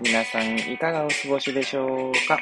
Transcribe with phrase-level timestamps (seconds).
[0.00, 2.38] 皆さんいかがお過ごしでしょうか？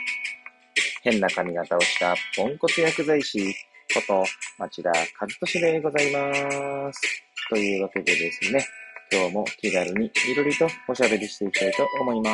[1.02, 3.54] 変な髪型をしたポンコツ薬剤師
[3.92, 4.24] こと
[4.58, 7.00] 町田和俊でございます。
[7.48, 8.64] というわけでですね、
[9.12, 12.30] 今日も気軽にいろりとおしゃべりしていきたいと思いま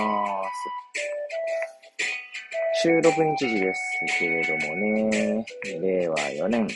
[2.75, 2.83] す。
[2.83, 3.81] 収録日時です
[4.19, 5.47] けれどもね、
[5.81, 6.69] 令和4年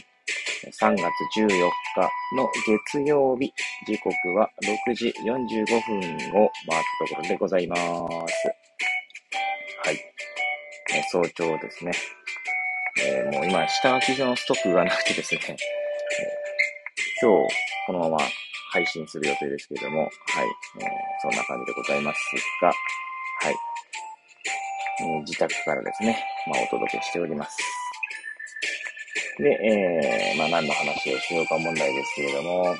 [0.68, 1.02] 3月
[1.40, 1.56] 14日
[2.36, 3.50] の月曜日、
[3.86, 4.50] 時刻は
[4.86, 5.80] 6時45分
[6.42, 7.82] を回ったところでございます。
[7.82, 8.28] は
[9.92, 9.96] い。
[10.92, 11.92] え早朝ですね。
[13.02, 15.56] えー、もう今、下書きのストックがなくてですね、え、
[17.22, 17.54] 今日、
[17.86, 18.18] このまま
[18.72, 20.10] 配信する予定ですけれども、はい、
[20.80, 20.88] えー、
[21.22, 22.18] そんな感じでございます
[22.60, 22.74] が、は
[23.50, 23.54] い、
[25.00, 27.79] えー、自宅からですね、まあ、お届けしております。
[29.40, 32.76] で、えー、まあ何の話をしようか問題ですけれども、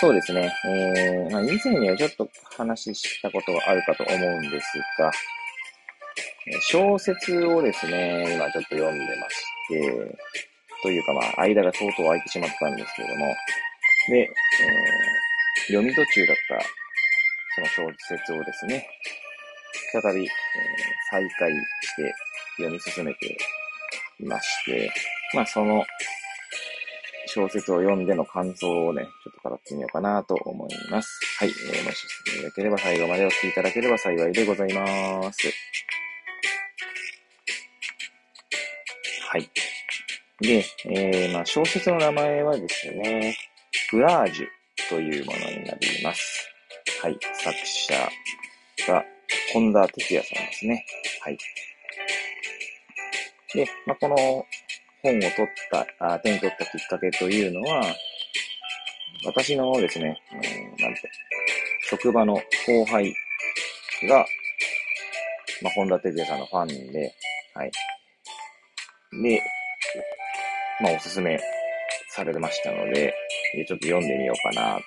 [0.00, 5.10] そうですね、えー、まあ以前にはちょっと話したことがあるかと思うんですが、
[6.60, 10.18] 小説をですね、今ちょっと読んでまして、
[10.82, 13.26] というかまあ、間が相当空いてしまったんですけれども、
[14.08, 16.82] で、えー、読み途中だった
[17.54, 18.84] その小説をですね、
[19.92, 20.28] 再び、えー、
[21.10, 22.14] 再開して
[22.56, 23.36] 読み進めて
[24.20, 24.92] いまして、
[25.34, 25.84] まあその
[27.26, 31.20] 小説を読んでの感想をね、ちょっと語ってみようかなと思います。
[31.38, 31.48] はい。
[31.48, 32.04] えー、もし
[32.42, 35.52] よければ最後までお聞きいただければ幸いでございます。
[39.30, 39.50] はい。
[40.40, 43.34] で、えー、まあ小説の名前はですね、
[43.88, 44.46] フラージュ
[44.90, 46.50] というものになります。
[47.02, 47.18] はい。
[47.34, 47.94] 作者
[48.92, 49.04] が
[49.54, 50.84] 本田哲也さんですね。
[51.22, 51.38] はい。
[53.54, 54.16] で、まあ、この
[55.02, 55.30] 本を取っ
[55.70, 57.82] た、あ手に取ったきっかけというのは、
[59.24, 61.10] 私のですね、うん、なんて、
[61.88, 63.14] 職場の後輩
[64.08, 64.26] が、
[65.62, 67.14] まあ、本田哲也さんのファンで、
[67.54, 67.70] はい。
[69.22, 69.42] で、
[70.80, 71.38] まあ、おすすめ
[72.08, 73.14] されましたので、
[73.54, 74.82] でちょっと読んでみようかなと。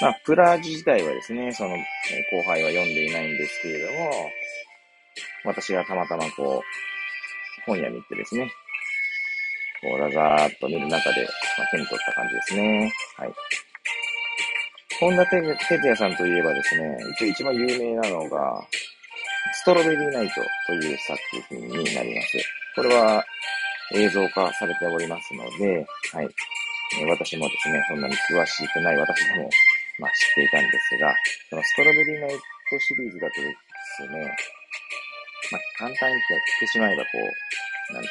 [0.00, 4.30] まあ、プラージ自体はですね、その、後輩は読んでいないんですけれども、
[5.44, 6.62] 私がたまたまこう、
[7.68, 8.50] 本屋に行ってですね、
[9.80, 12.92] こう、ザーっと見る中で、まあ、手に取った感じですね。
[13.16, 13.32] はい。
[14.98, 18.66] 本田哲也さんといえばですね、一応一番有名なのが、
[19.52, 20.34] ストロベリーナイト
[20.66, 21.18] という作
[21.48, 22.38] 品になります。
[22.74, 23.24] これは
[23.94, 26.28] 映像化されておりますので、はい。
[27.06, 29.50] 私もですね、そんなに詳しくない私でも、
[30.00, 31.14] まあ、知っていたんですが、
[31.50, 33.56] そのストロベリーナイトシリーズだとで
[33.96, 34.36] すね、
[35.50, 36.22] まあ、簡単にやっ
[36.60, 37.08] てしまえばこ
[37.90, 38.10] う、なんだ、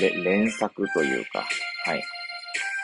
[0.00, 1.46] れ連作というか、
[1.86, 2.02] はい。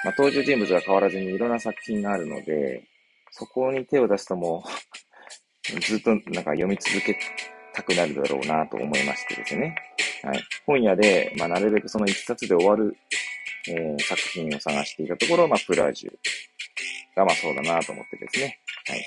[0.04, 2.84] まあ、登場人物が変わらずにいろんな作品があるので、
[3.30, 4.64] そこに手を出すとも
[5.76, 7.18] う ずっとなんか読み続け
[7.72, 9.76] たくなるだろうなと思いましてですね。
[10.22, 10.44] はい。
[10.66, 12.96] 本屋で、まあ、なるべくその一冊で終わる、
[13.68, 16.12] えー、作品を探していたところ、まあ、プラージュ
[17.16, 18.58] がまあそうだなと思ってですね。
[18.86, 19.04] はい。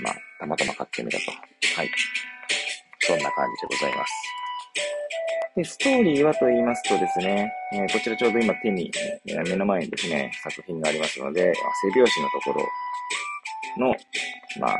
[0.00, 1.30] まあ、たまたま買ってみたと。
[1.30, 1.90] はい。
[3.06, 4.12] そんな感じでございます。
[5.56, 8.90] で、ストーリーはと言いますとですね、えー、こちらちょうど今手に、
[9.26, 11.52] え、目の前にですね、作品がありますので、
[11.82, 12.52] 背拍子のとこ
[13.78, 13.94] ろの、
[14.60, 14.78] まあ、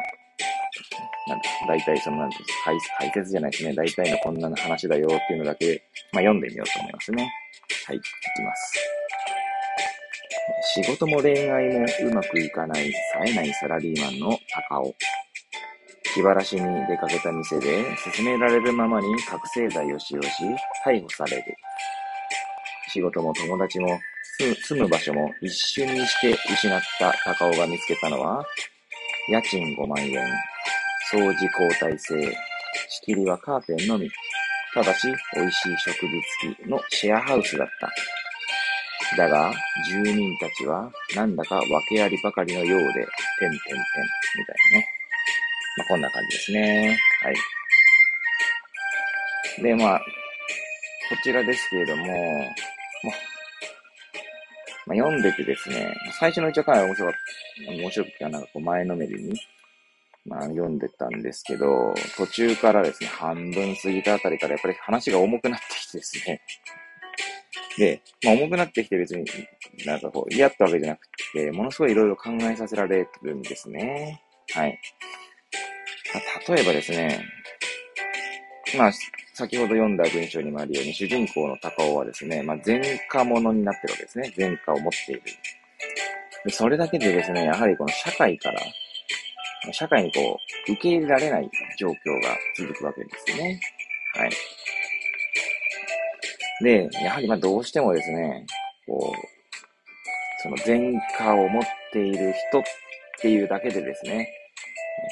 [1.28, 2.52] なんだ、大体その、なんていうか、
[2.98, 3.74] 解説じゃないですね。
[3.74, 5.82] 大体のこんな話だよっていうのだけ、
[6.12, 7.32] まあ読んでみようと思いますね。
[7.86, 8.96] はい、いきます。
[10.74, 14.38] 仕事も恋愛もうまくいかない、冴えないサラリーマンの
[14.70, 14.94] 高尾。
[16.16, 20.28] 気晴らしに出かけた店で、勧められるままに覚醒剤を使用し、
[20.82, 21.44] 逮捕される。
[22.88, 24.00] 仕事も友達も、
[24.64, 28.42] 住む場所も一瞬にして失った高尾が見つけたのは、
[29.28, 30.16] 家賃5万円、
[31.12, 32.34] 掃除交代制、
[32.88, 34.10] 仕切りはカーテンのみ、
[34.72, 39.18] ただし美味しい食事付きのシェアハウスだった。
[39.18, 39.52] だが、
[39.86, 43.76] 住人たちはなんだか訳ありばかりのようで、てんてんてん、
[44.38, 44.95] みたいなね。
[45.76, 46.98] まあ、こんな感じですね。
[47.22, 47.36] はい。
[49.62, 50.04] で、まあ、こ
[51.22, 53.14] ちらですけれども、まあ、
[54.86, 57.14] まあ、読んでてですね、最初の一話から面白かっ
[57.66, 59.34] た、面白くて、なんかこう前のめりに、
[60.24, 66.40] まあ読んでたんですけど、途中からですね、半分過ぎたあたりからやっぱり話が重くなってきてですね。
[67.78, 69.24] で、まあ重くなってきて別に
[69.84, 74.22] なんかこう嫌ってわけじゃなくて、ものすごいいろいろ考えさせられるんですね。
[74.52, 74.78] はい。
[76.48, 77.24] 例えばですね、
[78.76, 78.92] まあ、
[79.34, 84.32] 先ほど読んだ文章にもあるように、主人公の高尾はですね、まあ、前科者になってるわけですね。
[84.36, 85.22] 前科を持っている。
[86.44, 88.60] でそれだけでですね、やはりこの社会から、
[89.72, 90.38] 社会にこ
[90.68, 93.60] う、受け入れられない状況が続くわけですよね。
[94.14, 94.30] はい。
[96.62, 98.46] で、やはりまあどうしてもですね、
[98.86, 99.36] こう、
[100.42, 101.62] その前科を持っ
[101.92, 102.62] ている人っ
[103.20, 104.30] ていうだけでですね、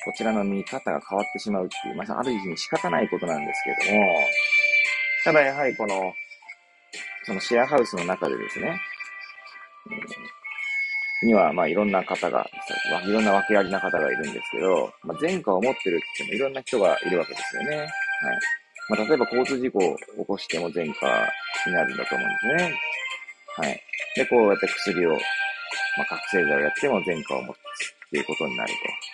[0.04, 4.14] こちらの見方が変わってしまうっていう、まあ、ある意味仕方ないことなんですけども、
[5.24, 6.12] ただやはりこの、
[7.24, 8.80] そのシェアハウスの中でですね、
[11.22, 12.46] には、まあ、いろんな方が、
[13.06, 17.76] いろんな訳ありな方がいるんですけど、まあ、前科を持ってるって言ってもいろんな人がいるわけですよね。
[17.76, 17.88] はい。
[18.90, 20.92] まあ、例えば交通事故を起こしても前科
[21.66, 22.80] になるんだと思うんですね。
[23.56, 23.82] はい。
[24.16, 25.16] で、こうやって薬を、ま
[26.02, 27.60] あ、覚醒剤をやっても前科を持つっ
[28.10, 29.13] ていうことになると。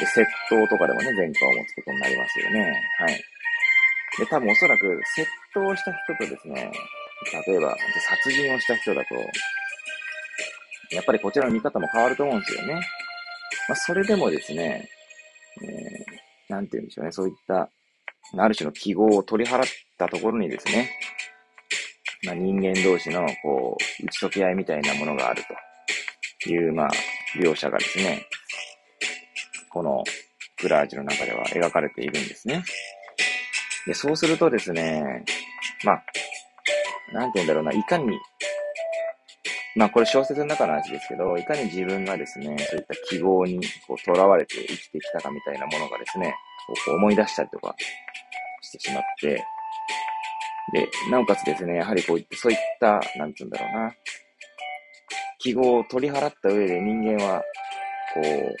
[0.00, 2.82] で、窃盗とかでもね、前科を持つことになりますよね。
[2.98, 3.24] はい。
[4.18, 4.86] で、多分おそらく
[5.16, 6.72] 窃盗した人とですね、
[7.46, 7.76] 例えば、
[8.08, 9.14] 殺人をした人だと、
[10.94, 12.74] やっぱりこちらの見方も変わると思うんですよね。
[13.68, 14.88] まあ、それでもですね、
[15.62, 17.70] えー、なんて言うんでしょうね、そういった、
[18.36, 19.64] ある種の記号を取り払っ
[19.98, 20.90] たところにですね、
[22.24, 25.42] まあ、人間同士の、こう、打ち解け合いみたいなものがある
[26.42, 26.90] という、まあ、
[27.36, 28.26] 描写がですね、
[29.70, 30.04] この
[30.58, 32.62] クラージュの中では描かれているんですね。
[33.86, 35.24] で、そうするとですね、
[35.84, 36.04] まあ、
[37.12, 38.18] なんて言うんだろうな、いかに
[39.76, 46.34] まあこれ小説の中の話ですけど、いかに自分がですね、そういった記号にこう囚われて生きてきたかみたいなものがですね、
[46.84, 47.74] こう思い出したりとか
[48.62, 49.44] してしまって、
[50.72, 53.94] で、なおかつですね、やはりこういった、そういった、なんつうんだろうな、
[55.38, 57.42] 記号を取り払った上で人間は、
[58.14, 58.56] こう、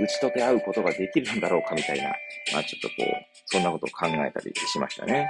[0.00, 2.08] 打ち解け合うことができるんだろうかみたいな、
[2.52, 3.12] まあちょっとこう、
[3.46, 5.14] そんなことを考えたりしましたね。
[5.14, 5.26] はい。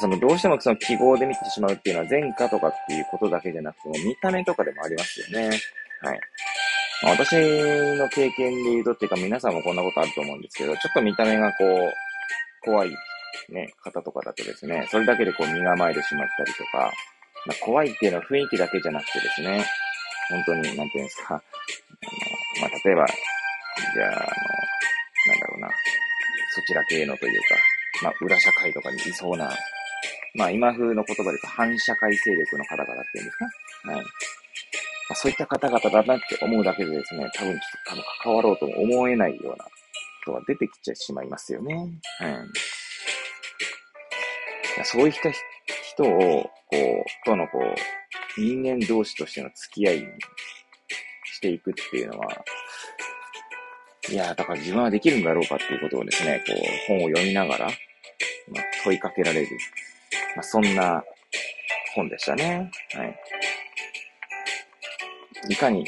[0.00, 5.50] そのどうしてもその記号で見てしまうっていうのは前科とかっていうことだけじゃなくても見た目とかでもありますよね。
[6.02, 6.20] はい。
[7.02, 11.92] まあ、私の経験で言うとっていうか皆さんもこんなことあると思うんですけど、ちょっと見た目がこう、
[12.64, 12.96] 怖い
[13.50, 16.92] ね、方とかだとですね、それだけでこう身構えてしまったりとか、
[17.46, 19.64] まあ、怖いっていうのは雰囲気だけじゃなくてですね、
[20.30, 21.42] 本当に、なんていうんですか、
[22.84, 25.70] 例えば、じゃあ、あの、なんだろうな、
[26.54, 27.56] そちら系のというか、
[28.02, 29.50] まあ、裏社会とかにいそうな
[30.36, 33.44] まあ今風の言葉で言うと反社会勢力の方々っていうんですか？
[33.92, 34.04] はい。
[34.04, 34.10] ま
[35.10, 39.64] あ、そういった方々だなって思うだけでですね、多分ちょっと多分関わろうとも思えないような
[40.22, 41.74] 人が出てきてしまいますよね。
[42.20, 42.52] うん。
[44.84, 50.06] そういった人を、こう、とのこう、人間同士としての付き合いに
[51.32, 52.44] していくっていうのは、
[54.10, 56.56] いや、だから自分はできるんだろうかっていうことをですね、こう、
[56.88, 57.74] 本を読みながら、まあ、
[58.84, 59.48] 問いかけられる
[60.36, 61.02] まあ、そんな
[61.94, 62.70] 本でしたね。
[62.94, 63.18] はい。
[65.48, 65.84] いかに、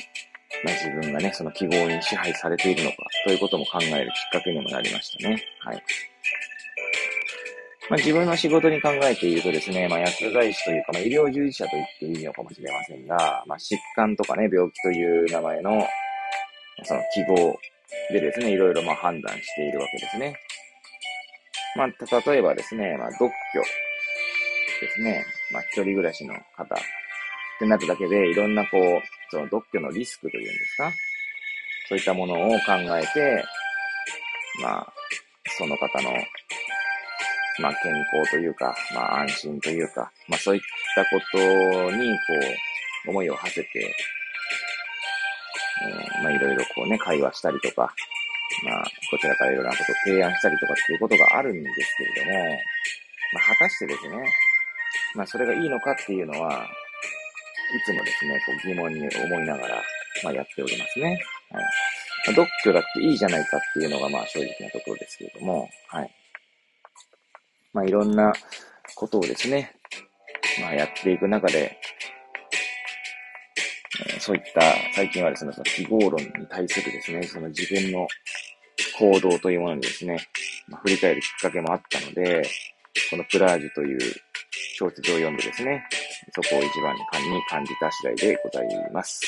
[0.64, 5.42] まあ、自分がね、その記号に支配されているのかということも考えるきっかけにもなりましたね。
[5.60, 5.82] はい。
[7.88, 15.86] まあ、自分の仕事に考えているとですね、まあ、薬剤師というか、まあ、医療従事者と言っていいのかもしれませんが、まあ、疾患とかね、病気という名前の、
[16.84, 17.58] その記号
[18.12, 20.34] でですね、いろいろま判断しているわけですね。
[21.76, 21.86] まあ、
[22.30, 23.60] 例えばですね、まあ、独居
[24.80, 26.78] ですね、まあ、一人暮らしの方っ
[27.58, 30.92] てなっただけで、いろんなこう、その独居のリスクというんですか？
[31.88, 33.44] そういったものを考えて、
[34.62, 34.92] まあ、
[35.58, 36.10] その方の、
[37.60, 40.62] まあ、健康というか、まあ、安心というか、まあ、そういっ
[40.94, 41.38] たこと
[41.92, 42.18] に、こ
[43.06, 43.94] う、思いを馳せて、
[46.26, 47.94] まあ、いろいろこうね、会話したりとか、
[48.64, 52.50] まあ、こちらからいろんなことを提案したりとかっていうことがあるんですけれども、
[53.32, 54.24] まあ、果たしてですね、
[55.14, 56.66] まあ、それがいいのかっていうのは、
[57.74, 59.82] いつもですね、こう疑問に思いながら、
[60.24, 61.06] まあ、やっておりますね。
[61.06, 61.18] はい。
[62.26, 66.10] まあ、独居だっていいじゃないかっていうのが、まあ、正直なところですけれども、はい。
[67.72, 68.32] まあ、いろんな
[68.96, 69.76] ことをですね、
[70.60, 71.78] まあ、やっていく中で、
[74.26, 74.60] そういった、
[74.92, 78.08] 最近はですね、その記号論に対するですね、その自分の
[78.98, 80.18] 行動というものにですね、
[80.66, 82.42] まあ、振り返るきっかけもあったので、
[83.08, 84.00] このプラージュという
[84.78, 85.84] 小説を読んでですね、
[86.34, 87.00] そこを一番に
[87.48, 89.20] 感じた次第でございます。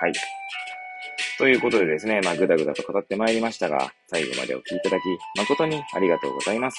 [0.00, 0.12] はい。
[1.36, 5.02] ということでですね、まあ、ぐだぐだと語ってまいりましたが、最後までお聴きいただき、
[5.36, 6.78] 誠にありがとうございます。